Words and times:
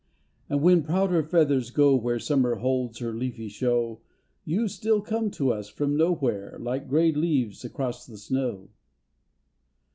And 0.49 0.63
when 0.63 0.81
prouder 0.81 1.21
feathers 1.21 1.69
go 1.69 1.95
where 1.95 2.17
Summer 2.17 2.55
holds 2.55 2.97
her 2.97 3.13
leafy 3.13 3.47
show. 3.49 4.01
You 4.43 4.67
still 4.67 4.99
come 4.99 5.29
to 5.37 5.53
us 5.53 5.69
from 5.69 5.95
nowhere 5.95 6.57
Like 6.59 6.89
grey 6.89 7.11
leaves 7.11 7.63
across 7.63 8.07
the 8.07 8.17
snow. 8.17 8.69